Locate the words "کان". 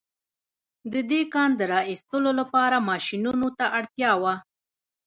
1.33-1.49